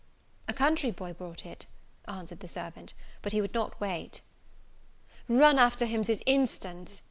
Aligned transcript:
"A 0.47 0.53
country 0.53 0.89
boy 0.89 1.13
brought 1.13 1.45
it," 1.45 1.67
answered 2.07 2.39
the 2.39 2.47
servant," 2.47 2.95
but 3.21 3.33
he 3.33 3.39
would 3.39 3.53
not 3.53 3.79
wait." 3.79 4.21
"Run 5.29 5.59
after 5.59 5.85
him 5.85 6.01
this 6.01 6.23
instant!" 6.25 6.99